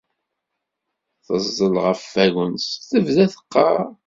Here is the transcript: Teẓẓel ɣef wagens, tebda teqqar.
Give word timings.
Teẓẓel 1.25 1.73
ɣef 1.85 2.01
wagens, 2.15 2.65
tebda 2.89 3.25
teqqar. 3.33 3.83